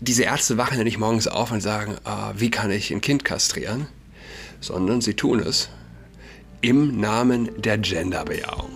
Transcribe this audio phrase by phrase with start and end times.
[0.00, 3.24] Diese Ärzte wachen ja nicht morgens auf und sagen, ah, wie kann ich ein Kind
[3.24, 3.88] kastrieren,
[4.60, 5.70] sondern sie tun es
[6.60, 8.70] im Namen der Genderbejahung.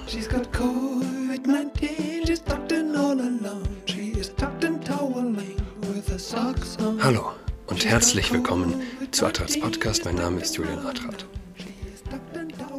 [7.01, 7.33] Hallo
[7.69, 8.83] und herzlich willkommen
[9.13, 10.05] zu Adrats Podcast.
[10.05, 11.25] Mein Name ist Julian Adrat.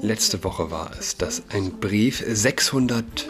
[0.02, 3.30] Letzte Woche war es, dass ein Brief 600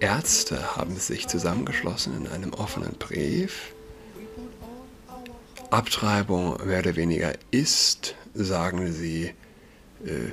[0.00, 3.74] Ärzte haben sich zusammengeschlossen in einem offenen Brief
[5.70, 9.34] Abtreibung mehr oder weniger ist, sagen sie,
[10.04, 10.32] äh,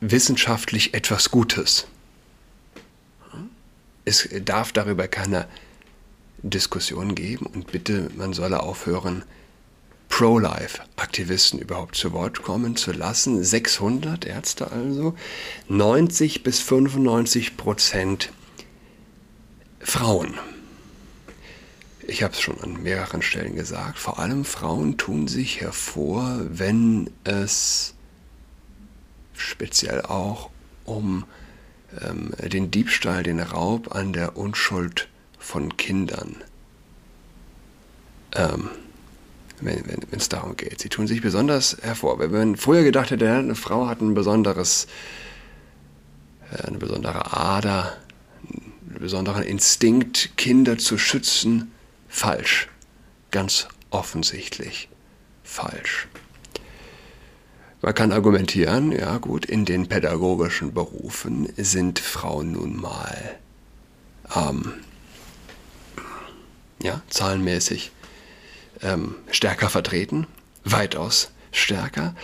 [0.00, 1.86] wissenschaftlich etwas Gutes.
[4.04, 5.46] Es darf darüber keine
[6.42, 9.24] Diskussion geben und bitte, man solle aufhören,
[10.08, 13.42] Pro-Life-Aktivisten überhaupt zu Wort kommen zu lassen.
[13.42, 15.16] 600 Ärzte also,
[15.68, 18.30] 90 bis 95 Prozent
[19.80, 20.34] Frauen
[22.06, 27.10] ich habe es schon an mehreren Stellen gesagt, vor allem Frauen tun sich hervor, wenn
[27.24, 27.94] es
[29.34, 30.50] speziell auch
[30.84, 31.24] um
[32.00, 36.36] ähm, den Diebstahl, den Raub an der Unschuld von Kindern,
[38.34, 38.70] ähm,
[39.60, 40.80] wenn es wenn, darum geht.
[40.80, 42.18] Sie tun sich besonders hervor.
[42.18, 44.86] Wenn man früher gedacht hätte, eine Frau hat ein besonderes,
[46.52, 47.96] äh, eine besondere Ader,
[48.88, 51.73] einen besonderen Instinkt, Kinder zu schützen,
[52.14, 52.68] falsch.
[53.32, 54.88] Ganz offensichtlich
[55.42, 56.06] falsch.
[57.82, 63.36] Man kann argumentieren, ja gut, in den pädagogischen Berufen sind Frauen nun mal
[64.34, 64.72] ähm,
[66.82, 67.90] ja, zahlenmäßig
[68.80, 70.26] ähm, stärker vertreten,
[70.64, 72.14] weitaus stärker.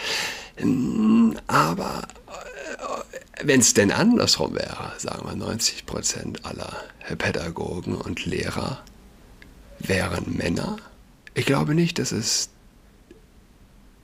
[1.46, 6.84] Aber äh, wenn es denn andersrum wäre, sagen wir 90 Prozent aller
[7.18, 8.82] Pädagogen und Lehrer
[9.80, 10.76] wären Männer?
[11.34, 12.50] Ich glaube nicht, dass es.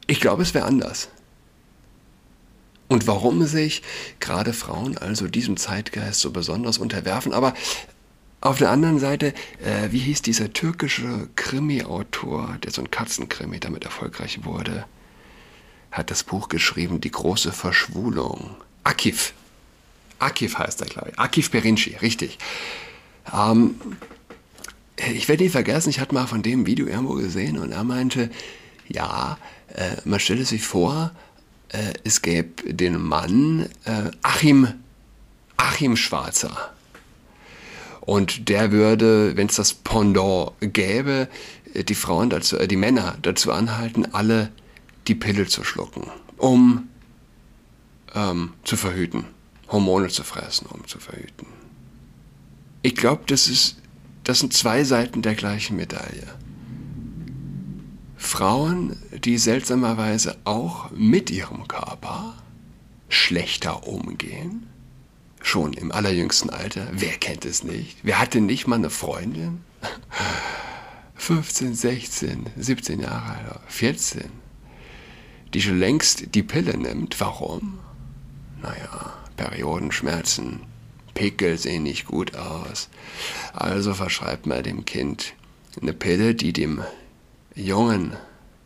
[0.06, 1.08] Ich glaube, es wäre anders.
[2.88, 3.82] Und warum sich
[4.20, 7.54] gerade Frauen also diesem Zeitgeist so besonders unterwerfen, aber
[8.40, 9.34] auf der anderen Seite,
[9.64, 14.84] äh, wie hieß dieser türkische Krimi-Autor, der so ein Katzenkrimi damit erfolgreich wurde,
[15.90, 18.56] hat das Buch geschrieben, Die große Verschwulung.
[18.84, 19.32] Akif.
[20.18, 21.18] Akif heißt er, glaube ich.
[21.18, 22.38] Akif Perinci, richtig.
[23.34, 23.74] Ähm,
[24.96, 28.30] ich werde nie vergessen, ich hatte mal von dem Video irgendwo gesehen und er meinte,
[28.88, 29.38] ja,
[29.74, 31.12] äh, man stelle sich vor,
[31.68, 34.68] äh, es gäbe den Mann äh, Achim,
[35.56, 36.72] Achim Schwarzer.
[38.00, 41.28] Und der würde, wenn es das Pendant gäbe,
[41.74, 44.50] äh, die Frauen dazu, äh, die Männer dazu anhalten, alle
[45.08, 46.88] die Pille zu schlucken, um
[48.14, 49.24] ähm, zu verhüten,
[49.68, 51.46] Hormone zu fressen, um zu verhüten.
[52.82, 53.76] Ich glaube, das ist
[54.26, 56.26] das sind zwei Seiten der gleichen Medaille.
[58.16, 62.34] Frauen, die seltsamerweise auch mit ihrem Körper
[63.08, 64.66] schlechter umgehen,
[65.40, 67.98] schon im allerjüngsten Alter, wer kennt es nicht?
[68.02, 69.60] Wer hatte nicht mal eine Freundin?
[71.14, 74.24] 15, 16, 17 Jahre alt, 14,
[75.54, 77.20] die schon längst die Pille nimmt.
[77.20, 77.78] Warum?
[78.60, 80.62] Naja, Periodenschmerzen,
[81.16, 82.88] Pickel sehen nicht gut aus.
[83.52, 85.32] Also verschreibt man dem Kind
[85.80, 86.84] eine Pille, die dem
[87.54, 88.16] jungen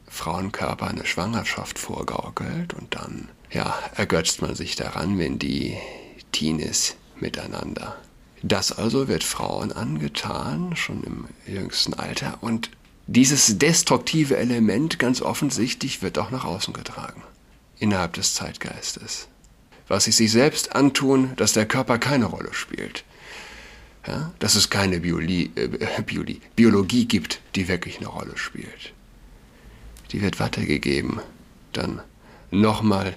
[0.09, 5.77] Frauenkörper eine Schwangerschaft vorgaukelt und dann ja, ergötzt man sich daran, wenn die
[6.33, 7.97] Teenies miteinander.
[8.43, 12.71] Das also wird Frauen angetan, schon im jüngsten Alter, und
[13.07, 17.23] dieses destruktive Element ganz offensichtlich wird auch nach außen getragen,
[17.79, 19.29] innerhalb des Zeitgeistes
[19.91, 23.05] was sie sich selbst antun, dass der Körper keine Rolle spielt.
[24.07, 24.33] Ja?
[24.39, 28.93] Dass es keine Bioli, äh, Biologie gibt, die wirklich eine Rolle spielt.
[30.13, 31.21] Die wird weitergegeben,
[31.73, 32.01] dann
[32.53, 33.17] nochmal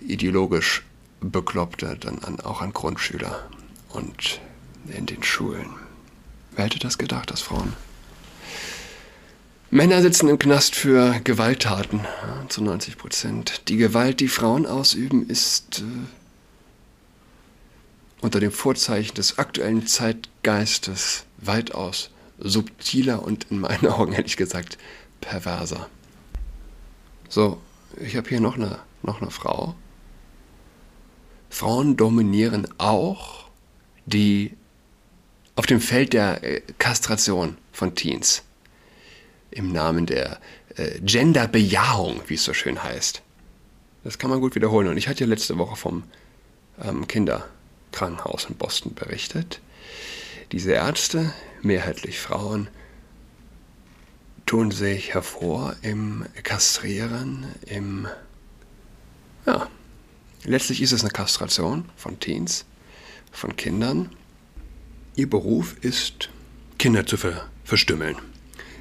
[0.00, 0.84] ideologisch
[1.20, 3.48] bekloppter, dann an, auch an Grundschüler
[3.88, 4.40] und
[4.96, 5.70] in den Schulen.
[6.54, 7.72] Wer hätte das gedacht, dass Frauen
[9.74, 13.62] Männer sitzen im Knast für Gewalttaten, ja, zu 90 Prozent.
[13.66, 15.82] Die Gewalt, die Frauen ausüben, ist äh,
[18.20, 24.78] unter dem Vorzeichen des aktuellen Zeitgeistes weitaus subtiler und in meinen Augen ehrlich gesagt
[25.20, 25.88] perverser.
[27.28, 27.60] So,
[28.00, 29.74] ich habe hier noch eine, noch eine Frau.
[31.50, 33.48] Frauen dominieren auch
[34.06, 34.56] die
[35.56, 38.44] auf dem Feld der äh, Kastration von Teens
[39.54, 40.40] im Namen der
[40.76, 43.22] äh, Genderbejahung, wie es so schön heißt.
[44.02, 44.88] Das kann man gut wiederholen.
[44.88, 46.02] Und ich hatte ja letzte Woche vom
[46.82, 49.60] ähm, Kinderkrankenhaus in Boston berichtet.
[50.52, 52.68] Diese Ärzte, mehrheitlich Frauen,
[54.46, 58.06] tun sich hervor im Kastrieren, im...
[59.46, 59.68] Ja,
[60.44, 62.64] letztlich ist es eine Kastration von Teens,
[63.32, 64.10] von Kindern.
[65.16, 66.28] Ihr Beruf ist,
[66.78, 68.16] Kinder zu ver verstümmeln.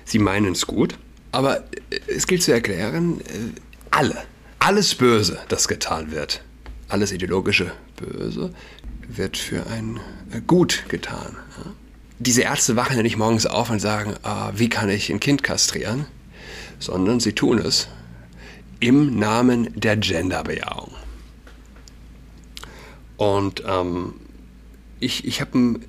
[0.05, 0.97] Sie meinen es gut,
[1.31, 1.59] aber
[1.89, 3.59] äh, es gilt zu erklären, äh,
[3.91, 4.23] alle,
[4.59, 6.43] alles Böse, das getan wird,
[6.87, 8.53] alles ideologische Böse,
[9.07, 9.99] wird für ein
[10.31, 11.35] äh, Gut getan.
[12.19, 15.43] Diese Ärzte wachen ja nicht morgens auf und sagen, ah, wie kann ich ein Kind
[15.43, 16.05] kastrieren,
[16.79, 17.89] sondern sie tun es
[18.79, 20.91] im Namen der Genderbejahung.
[23.17, 24.13] Und ähm,
[24.99, 25.85] ich, ich habe ein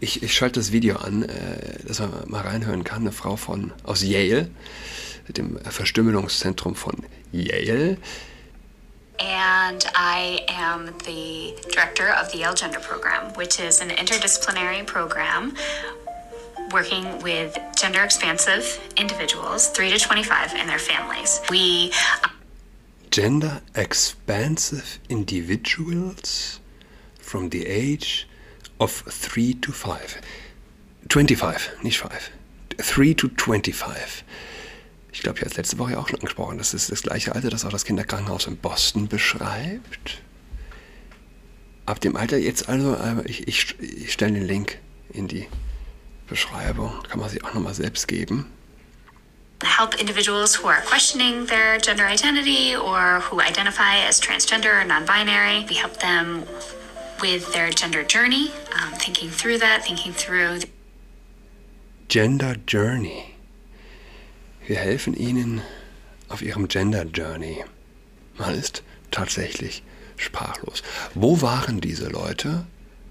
[0.00, 3.02] ich, ich schalte das Video an, äh, dass man mal reinhören kann.
[3.02, 4.50] Eine Frau von, aus Yale,
[5.28, 6.94] dem Verstümmelungszentrum von
[7.32, 7.98] Yale.
[9.20, 15.54] And I am the director of the Yale Gender Program, which is an interdisciplinary program
[16.70, 21.40] working with gender expansive individuals, 3 to 25, and their families.
[21.50, 21.90] We
[23.10, 26.60] Gender expansive individuals
[27.18, 28.27] from the age
[28.78, 30.18] of 3 to 5.
[31.10, 32.30] 25, nicht 5.
[32.76, 34.24] 3 to 25.
[35.12, 36.58] Ich glaube, ich habe es letzte Woche auch schon angesprochen.
[36.58, 40.22] Das ist das gleiche Alter, das auch das Kinderkrankenhaus in Boston beschreibt.
[41.86, 44.78] Ab dem Alter jetzt also, äh, ich, ich, ich stelle den Link
[45.12, 45.48] in die
[46.28, 48.46] Beschreibung, kann man sich auch nochmal selbst geben.
[49.78, 55.66] help individuals who are questioning their gender identity or who identify as transgender or non-binary.
[55.68, 56.44] We help them
[57.20, 60.60] with their gender journey, um, thinking through that, thinking through.
[62.08, 63.34] Gender Journey.
[64.66, 65.62] Wir helfen Ihnen
[66.28, 67.64] auf Ihrem Gender Journey.
[68.38, 69.82] Man ist tatsächlich
[70.16, 70.82] sprachlos.
[71.14, 72.66] Wo waren diese Leute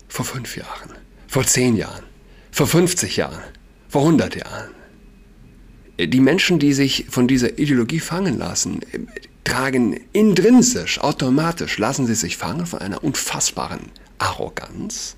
[0.07, 0.95] vor fünf Jahren,
[1.27, 2.03] vor zehn Jahren,
[2.51, 3.43] vor 50 Jahren,
[3.89, 4.71] vor 100 Jahren?
[5.99, 8.81] Die Menschen, die sich von dieser Ideologie fangen lassen,
[9.47, 15.15] tragen intrinsisch, automatisch, lassen sie sich fangen von einer unfassbaren Arroganz.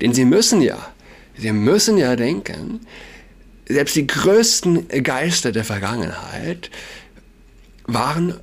[0.00, 0.92] Denn sie müssen ja,
[1.36, 2.86] sie müssen ja denken,
[3.68, 6.70] selbst die größten Geister der Vergangenheit
[7.84, 8.38] waren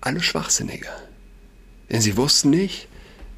[0.00, 0.88] alle Schwachsinnige.
[1.90, 2.88] Denn sie wussten nicht,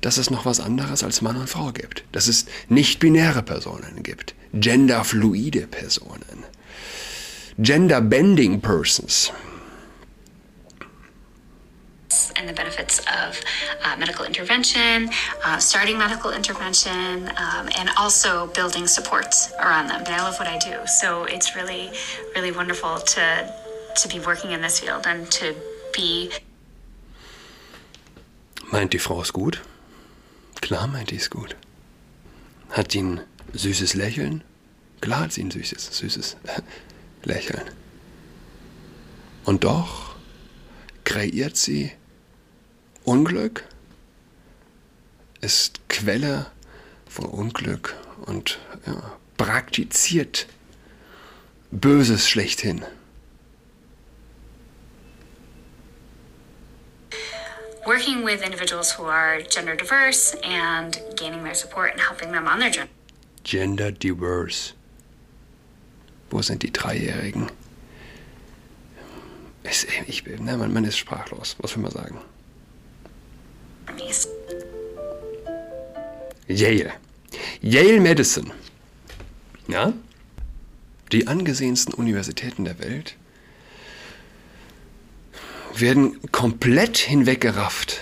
[0.02, 2.04] dass es noch was anderes als Mann und Frau gibt.
[2.12, 4.36] Dass es nicht-binäre Personen gibt.
[4.52, 6.44] Genderfluide Personen.
[7.58, 9.32] Gender-bending Persons
[12.44, 13.41] and the benefits of
[13.85, 15.08] uh, medical intervention,
[15.44, 20.02] uh, starting medical intervention, um, and also building supports around them.
[20.05, 21.91] And I love what I do, so it's really,
[22.35, 23.55] really wonderful to
[23.96, 25.55] to be working in this field and to
[25.94, 26.31] be.
[28.73, 29.61] Meint die Frau es gut?
[30.61, 31.56] Klar meint die es gut.
[32.70, 33.20] Hat sie ein
[33.52, 34.43] süßes Lächeln?
[35.00, 36.37] Klar hat sie ein süßes, süßes
[37.23, 37.70] Lächeln.
[39.44, 40.17] Und doch
[41.05, 41.93] kreiert sie
[43.05, 43.65] Unglück
[45.43, 46.47] ist Quelle
[47.06, 50.47] von Unglück und ja, praktiziert
[51.71, 52.83] Böses schlechthin.
[57.85, 62.59] Working with individuals who are gender diverse and gaining their support and helping them on
[62.59, 62.91] their journey.
[63.43, 64.73] Gender diverse.
[66.31, 67.51] Wo sind die Dreijährigen?
[69.65, 72.19] Ich, ich, na, man, man ist sprachlos, was will man sagen?
[76.46, 76.93] Yale.
[77.60, 78.51] Yale Medicine.
[79.69, 79.93] Ja?
[81.13, 83.17] Die angesehensten Universitäten der Welt
[85.77, 88.01] werden komplett hinweggerafft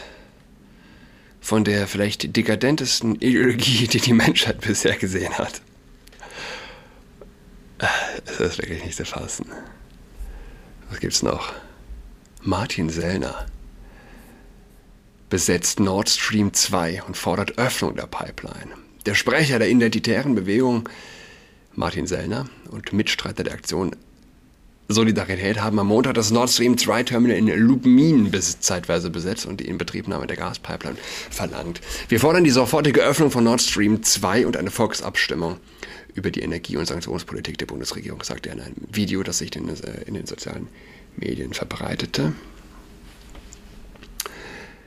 [1.41, 5.63] von der vielleicht dekadentesten Ideologie, die die Menschheit bisher gesehen hat.
[7.79, 9.47] Das ist wirklich nicht zu fassen.
[10.91, 11.53] Was gibt's noch?
[12.43, 13.47] Martin Sellner
[15.33, 18.75] besetzt Nord Stream 2 und fordert Öffnung der Pipeline.
[19.07, 20.87] Der Sprecher der identitären Bewegung,
[21.75, 23.97] Martin Sellner, und Mitstreiter der Aktion
[24.89, 29.59] Solidarität haben am Montag das Nord Stream 2 Terminal in Lubmin bis zeitweise besetzt und
[29.61, 30.99] die Inbetriebnahme der Gaspipeline
[31.31, 31.81] verlangt.
[32.11, 35.57] Wir fordern die sofortige Öffnung von Nord Stream 2 und eine Volksabstimmung
[36.13, 39.67] über die Energie- und Sanktionspolitik der Bundesregierung, sagte er in einem Video, das sich in
[40.13, 40.69] den sozialen
[41.17, 42.35] Medien verbreitete.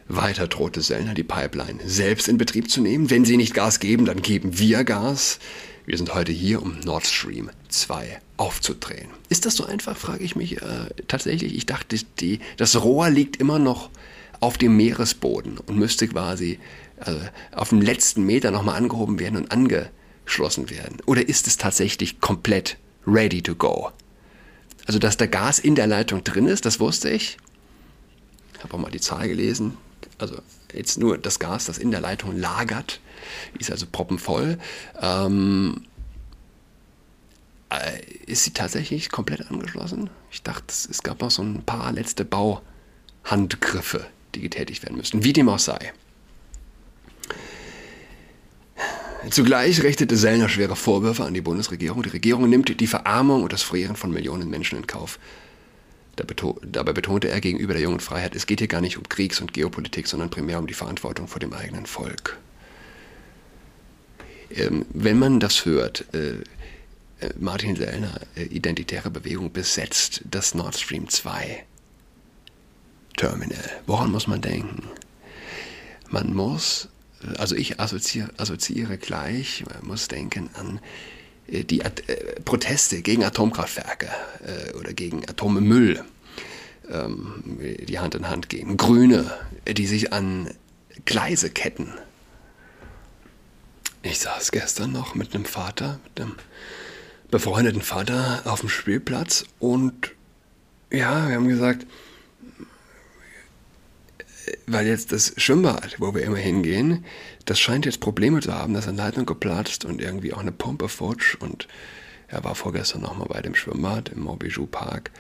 [0.07, 3.09] Weiter drohte Sellner, die Pipeline selbst in Betrieb zu nehmen.
[3.09, 5.39] Wenn sie nicht Gas geben, dann geben wir Gas.
[5.85, 9.09] Wir sind heute hier, um Nord Stream 2 aufzudrehen.
[9.29, 10.62] Ist das so einfach, frage ich mich.
[10.62, 13.89] Äh, tatsächlich, ich dachte, die, das Rohr liegt immer noch
[14.39, 16.59] auf dem Meeresboden und müsste quasi
[17.03, 17.15] äh,
[17.51, 20.97] auf dem letzten Meter nochmal angehoben werden und angeschlossen werden.
[21.05, 23.91] Oder ist es tatsächlich komplett ready to go?
[24.85, 27.38] Also, dass da Gas in der Leitung drin ist, das wusste ich.
[28.55, 29.77] Ich habe auch mal die Zahl gelesen.
[30.17, 30.38] Also
[30.74, 33.00] jetzt nur das Gas, das in der Leitung lagert,
[33.59, 34.57] ist also proppenvoll.
[35.01, 35.85] Ähm,
[37.69, 40.09] äh, ist sie tatsächlich komplett angeschlossen?
[40.31, 45.24] Ich dachte, es gab noch so ein paar letzte Bauhandgriffe, die getätigt werden müssten.
[45.24, 45.93] Wie dem auch sei.
[49.31, 52.03] Zugleich richtete Sellner schwere Vorwürfe an die Bundesregierung.
[52.03, 55.17] Die Regierung nimmt die Verarmung und das Frieren von Millionen Menschen in Kauf.
[56.15, 59.53] Dabei betonte er gegenüber der jungen Freiheit, es geht hier gar nicht um Kriegs- und
[59.53, 62.38] Geopolitik, sondern primär um die Verantwortung vor dem eigenen Volk.
[64.50, 66.36] Ähm, wenn man das hört, äh,
[67.19, 71.65] äh, Martin Sellner, äh, Identitäre Bewegung, besetzt das Nord Stream 2
[73.17, 73.69] Terminal.
[73.86, 74.84] Woran muss man denken?
[76.10, 76.89] Man muss
[77.38, 80.79] also ich assoziiere, assoziiere gleich, man muss denken an
[81.47, 84.09] die At äh, Proteste gegen Atomkraftwerke
[84.45, 86.03] äh, oder gegen Atommüll,
[86.89, 88.77] ähm, die Hand in Hand gehen.
[88.77, 89.31] Grüne,
[89.67, 90.49] die sich an
[91.05, 91.93] Gleise ketten.
[94.01, 96.35] Ich saß gestern noch mit einem Vater, mit einem
[97.31, 100.11] befreundeten Vater auf dem Spielplatz und
[100.91, 101.87] ja, wir haben gesagt,
[104.67, 107.03] weil jetzt das Schwimmbad, wo wir immer hingehen,
[107.45, 110.89] das scheint jetzt Probleme zu haben, dass eine Leitung geplatzt und irgendwie auch eine Pumpe
[110.89, 111.67] futsch und
[112.27, 115.11] er war vorgestern nochmal bei dem Schwimmbad im Montbijou Park.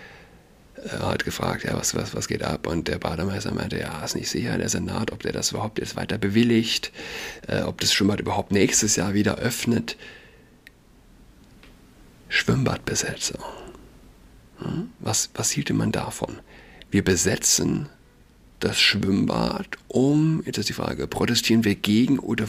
[0.83, 2.67] Er hat gefragt, ja, was, was, was geht ab?
[2.67, 5.95] Und der Bademeister meinte, ja, ist nicht sicher, der Senat, ob der das überhaupt jetzt
[5.95, 6.91] weiter bewilligt,
[7.47, 9.97] äh, ob das Schwimmbad überhaupt nächstes Jahr wieder öffnet.
[12.29, 13.41] Schwimmbadbesetzung.
[14.59, 14.89] Hm?
[14.99, 16.39] Was, was hielte man davon?
[16.91, 17.89] Wir besetzen
[18.65, 22.47] das Schwimmbad um, jetzt ist die Frage, protestieren wir gegen oder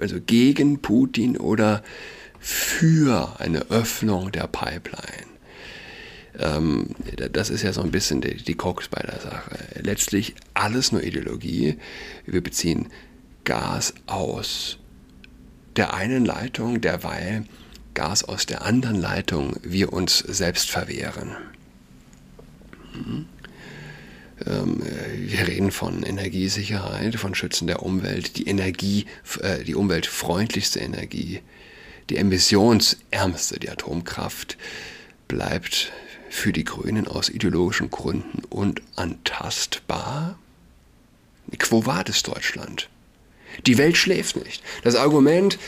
[0.00, 1.82] also gegen Putin oder
[2.38, 5.26] für eine Öffnung der Pipeline?
[6.38, 6.94] Ähm,
[7.32, 9.58] das ist ja so ein bisschen die, die Krux bei der Sache.
[9.82, 11.78] Letztlich alles nur Ideologie.
[12.24, 12.86] Wir beziehen
[13.42, 14.78] Gas aus
[15.74, 17.44] der einen Leitung, derweil
[17.94, 21.34] Gas aus der anderen Leitung wir uns selbst verwehren.
[22.94, 23.26] Mhm.
[24.46, 24.82] Ähm,
[25.16, 29.06] wir reden von Energiesicherheit, von Schützen der Umwelt, die Energie,
[29.40, 31.40] äh, die umweltfreundlichste Energie,
[32.10, 34.56] die emissionsärmste, die Atomkraft,
[35.26, 35.92] bleibt
[36.30, 40.38] für die Grünen aus ideologischen Gründen unantastbar.
[41.58, 42.88] Quo vadis Deutschland?
[43.66, 44.62] Die Welt schläft nicht.
[44.84, 45.58] Das Argument,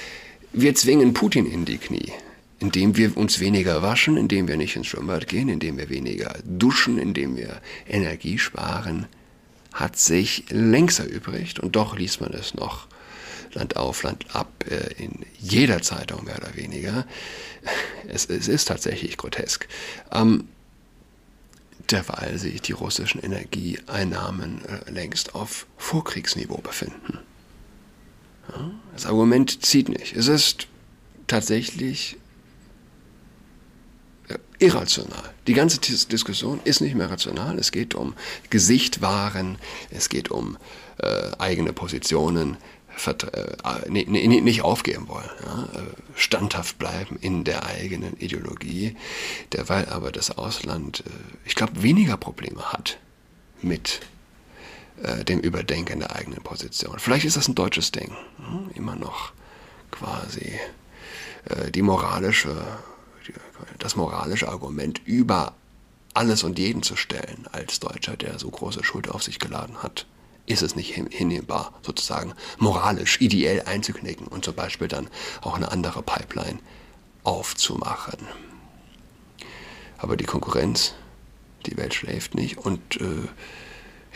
[0.52, 2.12] wir zwingen Putin in die Knie
[2.60, 6.98] indem wir uns weniger waschen, indem wir nicht ins Schwimmbad gehen, indem wir weniger duschen,
[6.98, 9.06] indem wir Energie sparen,
[9.72, 12.86] hat sich längst erübrigt und doch liest man es noch
[13.52, 17.06] Land auf, Land ab, äh, in jeder Zeitung mehr oder weniger.
[18.06, 19.66] Es, es ist tatsächlich grotesk.
[20.12, 20.48] Ähm,
[21.90, 27.18] derweil sich die russischen Energieeinnahmen äh, längst auf Vorkriegsniveau befinden.
[28.92, 30.16] Das Argument zieht nicht.
[30.16, 30.66] Es ist
[31.26, 32.16] tatsächlich
[34.58, 35.30] irrational.
[35.46, 37.58] Die ganze Diskussion ist nicht mehr rational.
[37.58, 38.14] Es geht um
[38.50, 39.58] Gesicht wahren,
[39.90, 40.56] es geht um
[40.98, 42.56] äh, eigene Positionen,
[43.06, 45.80] äh, nicht aufgeben wollen, ja?
[45.80, 45.84] Äh,
[46.14, 48.96] standhaft bleiben in der eigenen Ideologie,
[49.52, 51.10] derweil aber das Ausland, äh,
[51.46, 52.98] ich glaube, weniger Probleme hat
[53.62, 54.00] mit
[55.02, 56.98] äh, dem Überdenken der eigenen Position.
[56.98, 58.70] Vielleicht ist das ein deutsches Ding, hm?
[58.74, 59.32] immer noch
[59.90, 60.58] quasi
[61.46, 62.54] äh, die moralische
[63.78, 65.54] das moralische Argument über
[66.14, 70.06] alles und jeden zu stellen als Deutscher, der so große Schuld auf sich geladen hat,
[70.46, 75.08] ist es nicht hinnehmbar, sozusagen moralisch, ideell einzuknicken und zum Beispiel dann
[75.42, 76.58] auch eine andere Pipeline
[77.22, 78.18] aufzumachen.
[79.98, 80.94] Aber die Konkurrenz,
[81.66, 83.28] die Welt schläft nicht und äh,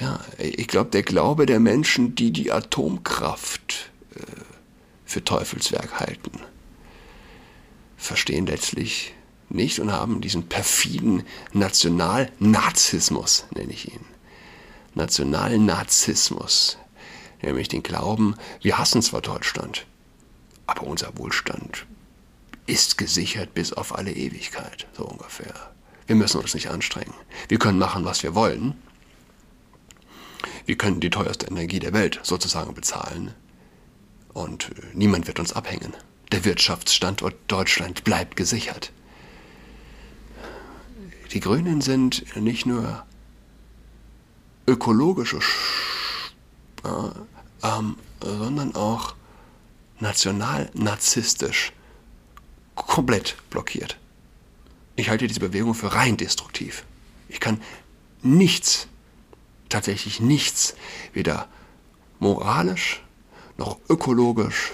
[0.01, 4.21] ja, ich glaube, der Glaube der Menschen, die die Atomkraft äh,
[5.05, 6.41] für Teufelswerk halten,
[8.05, 9.15] verstehen letztlich
[9.49, 14.05] nicht und haben diesen perfiden Nationalnazismus, nenne ich ihn.
[14.95, 16.79] Nationalnazismus,
[17.43, 19.87] nämlich den Glauben, wir hassen zwar Deutschland,
[20.67, 21.87] aber unser Wohlstand
[22.67, 25.73] ist gesichert bis auf alle Ewigkeit, so ungefähr.
[26.07, 27.15] Wir müssen uns nicht anstrengen.
[27.49, 28.75] Wir können machen, was wir wollen.
[30.67, 33.35] Wir können die teuerste Energie der Welt sozusagen bezahlen.
[34.33, 35.95] Und niemand wird uns abhängen.
[36.33, 38.93] Der Wirtschaftsstandort Deutschland bleibt gesichert.
[41.33, 43.05] Die Grünen sind nicht nur
[44.67, 45.41] ökologische,
[46.85, 49.15] äh, ähm, sondern auch
[50.01, 51.73] national narzisstisch
[52.75, 53.99] komplett blockiert.
[54.97, 56.85] Ich halte diese Bewegung für rein destruktiv.
[57.29, 57.61] Ich kann
[58.23, 58.87] nichts,
[59.69, 60.75] tatsächlich nichts,
[61.13, 61.49] weder
[62.21, 63.03] moralisch
[63.57, 64.73] noch ökologisch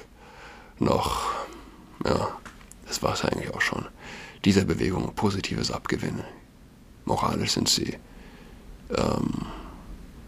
[0.78, 1.32] noch,
[2.04, 2.28] ja,
[2.86, 3.86] das war es eigentlich auch schon,
[4.44, 6.24] dieser Bewegung Positives abgewinnen.
[7.04, 7.96] Moralisch sind sie,
[8.90, 9.46] ähm,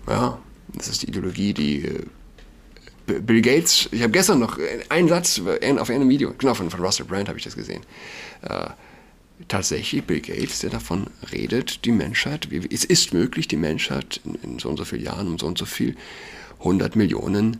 [0.08, 0.38] ja,
[0.74, 5.90] das ist die Ideologie, die äh, Bill Gates, ich habe gestern noch einen Satz auf
[5.90, 7.82] einem Video, genau, von, von Russell Brand habe ich das gesehen.
[8.42, 8.68] Äh,
[9.48, 14.58] tatsächlich Bill Gates, der davon redet, die Menschheit, es ist möglich, die Menschheit in, in
[14.58, 15.96] so und so vielen Jahren um so und so viel
[16.60, 17.58] 100 Millionen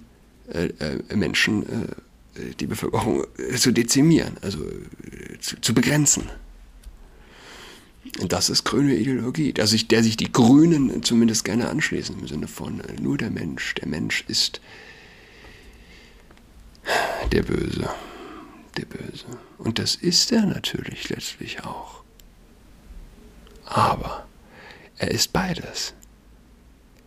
[0.53, 1.87] äh, äh, Menschen, äh,
[2.35, 6.31] die Bevölkerung äh, zu dezimieren, also äh, zu, zu, begrenzen.
[8.27, 12.49] Das ist grüne Ideologie, der sich, der sich die Grünen zumindest gerne anschließen, im Sinne
[12.49, 14.61] von äh, nur der Mensch, der Mensch ist
[17.31, 17.89] der Böse,
[18.77, 19.27] der Böse.
[19.59, 22.03] Und das ist er natürlich letztlich auch.
[23.65, 24.27] Aber
[24.99, 25.95] er ist beides.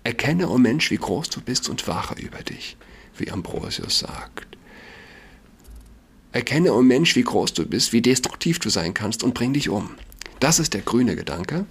[0.03, 2.77] Erkenne, o oh Mensch, wie groß du bist und wache über dich,
[3.17, 4.55] wie Ambrosius sagt.
[6.35, 9.53] Erkenne, o oh Mensch, wie groß du bist, wie destruktiv du sein kannst und bring
[9.53, 9.95] dich um.
[10.41, 11.65] Das ist der grüne Gedanke.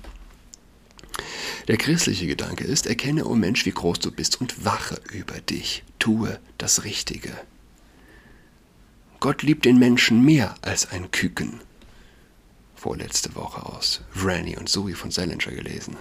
[1.69, 5.39] Der christliche Gedanke ist, erkenne, o oh Mensch, wie groß du bist und wache über
[5.39, 5.85] dich.
[5.99, 7.31] Tue das Richtige.
[9.21, 11.61] Gott liebt den Menschen mehr als ein Küken.
[12.75, 15.99] Vorletzte Woche aus Vranny und Zoe von Salinger gelesen.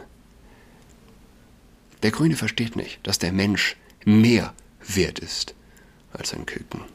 [2.02, 4.54] Der Grüne versteht nicht, dass der Mensch mehr
[4.88, 5.54] wert ist
[6.14, 6.93] als ein Küken.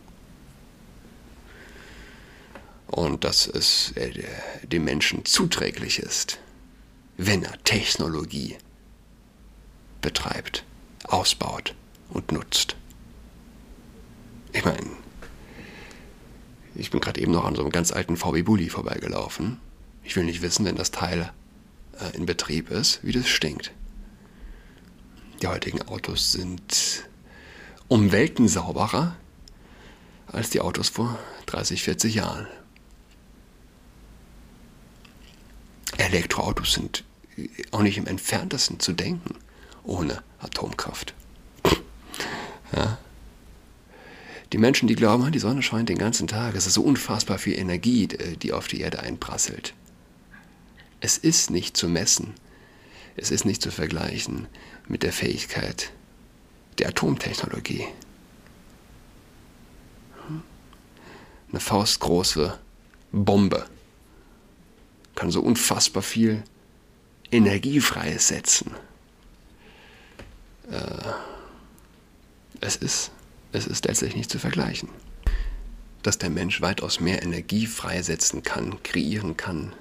[2.88, 4.11] Und dass es äh,
[4.64, 6.38] dem Menschen zuträglich ist,
[7.16, 8.57] wenn er Technologie
[10.00, 10.64] betreibt,
[11.04, 11.75] ausbaut
[12.11, 12.76] und nutzt.
[14.52, 14.87] Ich meine,
[16.75, 19.61] ich bin gerade eben noch an so einem ganz alten VW Bulli vorbeigelaufen.
[20.04, 21.33] Ich will nicht wissen, wenn das Teil
[22.00, 23.73] äh, in Betrieb ist, wie das stinkt.
[25.42, 27.05] Die heutigen Autos sind
[27.88, 29.16] um Welten sauberer
[30.27, 32.46] als die Autos vor 30, 40 Jahren.
[35.98, 37.04] Elektroautos sind
[37.70, 39.34] auch nicht im entferntesten zu denken
[39.84, 41.14] ohne Atomkraft.
[42.76, 42.98] Ja?
[44.52, 47.58] Die Menschen, die glauben, die Sonne scheint den ganzen Tag, es ist so unfassbar viel
[47.58, 49.72] Energie, äh, die auf die Erde einprasselt.
[51.00, 52.34] Es ist nicht zu messen,
[53.16, 54.48] es ist nicht zu vergleichen
[54.87, 55.92] mit der Fähigkeit
[56.78, 57.87] der Atomtechnologie.
[61.50, 62.58] Eine faustgroße
[63.12, 63.64] Bombe
[65.18, 66.44] kann so unfassbar viel
[67.33, 68.70] Energie freisetzen.
[70.70, 71.12] Äh,
[72.61, 73.11] es ist
[73.52, 74.88] es ist letztlich nicht zu vergleichen.
[76.02, 79.72] Dass der Mensch weitaus mehr Energie freisetzen kann, kreieren kann,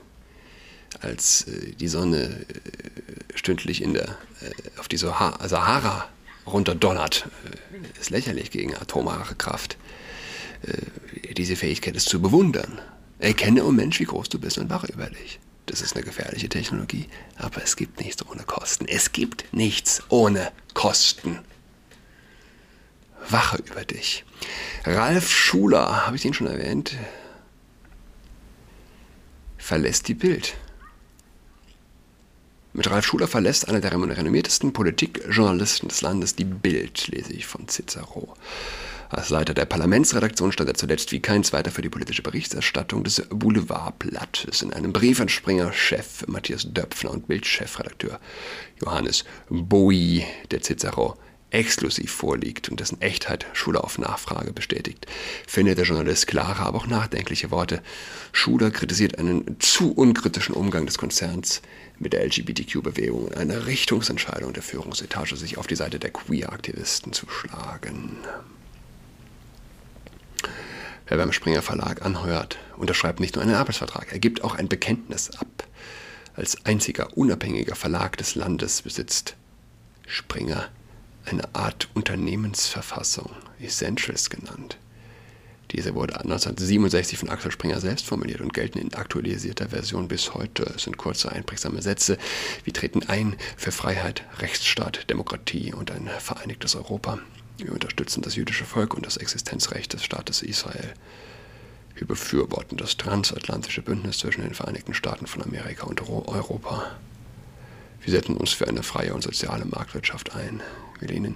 [1.01, 4.09] als äh, die Sonne äh, stündlich in der,
[4.41, 6.07] äh, auf die Sahara
[6.45, 9.77] runterdonnert, äh, ist lächerlich gegen atomare Kraft.
[10.63, 12.81] Äh, diese Fähigkeit ist zu bewundern.
[13.19, 15.39] Erkenne, oh Mensch, wie groß du bist und wache über dich.
[15.65, 18.85] Das ist eine gefährliche Technologie, aber es gibt nichts ohne Kosten.
[18.87, 21.39] Es gibt nichts ohne Kosten
[23.29, 24.23] wache über dich.
[24.85, 26.95] Ralf Schuler, habe ich den schon erwähnt,
[29.57, 30.55] verlässt die Bild.
[32.73, 37.67] Mit Ralf Schuler verlässt einer der renommiertesten Politikjournalisten des Landes die Bild, lese ich von
[37.67, 38.35] Cicero.
[39.09, 43.23] Als Leiter der Parlamentsredaktion stand er zuletzt wie kein zweiter für die politische Berichterstattung des
[43.29, 44.61] Boulevardblattes.
[44.61, 48.19] In einem Brief an Springer-Chef Matthias Döpfner und Bild-Chefredakteur
[48.81, 51.15] Johannes Bowie der Cicero
[51.51, 55.05] exklusiv vorliegt und dessen Echtheit Schuler auf Nachfrage bestätigt,
[55.47, 57.81] findet der Journalist klare, aber auch nachdenkliche Worte.
[58.33, 61.61] Schuler kritisiert einen zu unkritischen Umgang des Konzerns
[61.99, 67.27] mit der LGBTQ-Bewegung und eine Richtungsentscheidung der Führungsetage, sich auf die Seite der Queer-Aktivisten zu
[67.29, 68.17] schlagen.
[71.07, 75.31] Wer beim Springer Verlag anheuert, unterschreibt nicht nur einen Arbeitsvertrag, er gibt auch ein Bekenntnis
[75.31, 75.67] ab.
[76.35, 79.35] Als einziger unabhängiger Verlag des Landes besitzt
[80.05, 80.67] Springer
[81.25, 84.77] eine Art Unternehmensverfassung, Essentials genannt.
[85.71, 90.63] Diese wurde 1967 von Axel Springer selbst formuliert und gelten in aktualisierter Version bis heute.
[90.75, 92.17] Es sind kurze, einprägsame Sätze.
[92.63, 97.19] Wir treten ein für Freiheit, Rechtsstaat, Demokratie und ein vereinigtes Europa.
[97.57, 100.93] Wir unterstützen das jüdische Volk und das Existenzrecht des Staates Israel.
[101.95, 106.91] Wir befürworten das transatlantische Bündnis zwischen den Vereinigten Staaten von Amerika und Europa.
[108.03, 110.61] Wir setzen uns für eine freie und soziale Marktwirtschaft ein.
[110.99, 111.35] Wir lehnen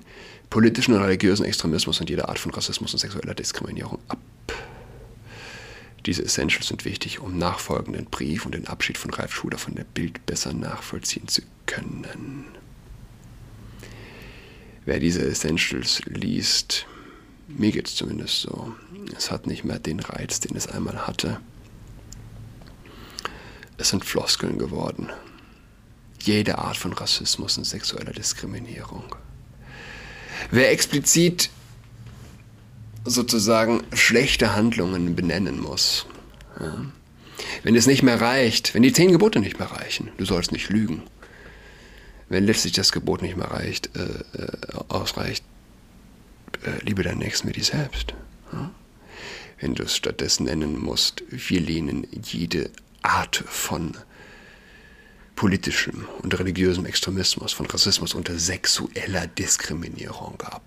[0.52, 4.20] politischen und religiösen Extremismus und jede Art von Rassismus und sexueller Diskriminierung ab.
[6.06, 9.84] Diese Essentials sind wichtig, um nachfolgenden Brief und den Abschied von Ralf Schuler von der
[9.84, 12.46] Bild besser nachvollziehen zu können.
[14.86, 16.86] Wer diese Essentials liest,
[17.48, 18.74] mir geht es zumindest so,
[19.16, 21.40] es hat nicht mehr den Reiz, den es einmal hatte.
[23.78, 25.10] Es sind Floskeln geworden.
[26.20, 29.16] Jede Art von Rassismus und sexueller Diskriminierung.
[30.52, 31.50] Wer explizit
[33.06, 36.06] sozusagen schlechte Handlungen benennen muss,
[36.60, 36.86] ja,
[37.64, 40.70] wenn es nicht mehr reicht, wenn die zehn Gebote nicht mehr reichen, du sollst nicht
[40.70, 41.04] lügen,
[42.32, 45.44] wenn letztlich das Gebot nicht mehr reicht, äh, äh, ausreicht,
[46.64, 48.14] äh, liebe deinen Nächsten wie dich selbst.
[48.54, 48.72] Ja?
[49.60, 53.98] Wenn du es stattdessen nennen musst, wir lehnen jede Art von
[55.36, 60.64] politischem und religiösem Extremismus, von Rassismus unter sexueller Diskriminierung ab,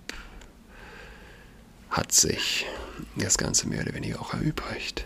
[1.89, 2.67] hat sich
[3.15, 5.05] das Ganze mehr oder weniger auch erübrigt.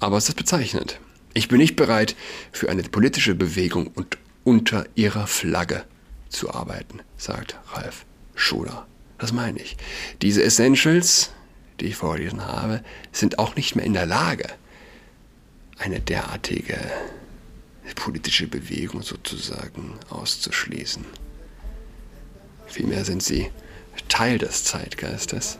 [0.00, 0.98] Aber es ist bezeichnend.
[1.34, 2.16] Ich bin nicht bereit,
[2.50, 4.16] für eine politische Bewegung und
[4.48, 5.84] unter ihrer Flagge
[6.30, 8.86] zu arbeiten, sagt Ralf Schuler.
[9.18, 9.76] Das meine ich.
[10.22, 11.32] Diese Essentials,
[11.80, 12.82] die ich vorgelesen habe,
[13.12, 14.46] sind auch nicht mehr in der Lage,
[15.76, 16.78] eine derartige
[17.94, 21.04] politische Bewegung sozusagen auszuschließen.
[22.66, 23.50] Vielmehr sind sie
[24.08, 25.58] Teil des Zeitgeistes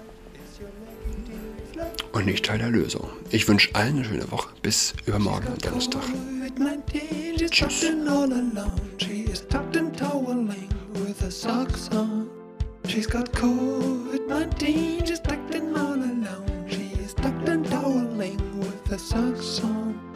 [2.12, 3.11] und nicht Teil der Lösung.
[3.31, 4.48] Ich wünsche allen eine schöne Woche.
[4.62, 6.05] Bis übermorgen am Donnerstag.
[7.50, 7.80] Tschüss.
[12.87, 16.66] She's got COVID-19, she's tucked in all alone.
[16.68, 20.08] She's tucked and toweling with the socks on.